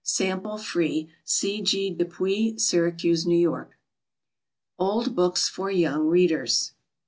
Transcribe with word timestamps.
Sample 0.03 0.57
free. 0.57 1.11
C. 1.23 1.61
G. 1.61 1.91
DEPUY, 1.91 2.57
Syracuse, 2.57 3.27
N. 3.27 3.39
Y. 3.51 3.65
Old 4.79 5.13
Books 5.15 5.47
for 5.47 5.69
Young 5.69 6.07
Readers. 6.07 6.71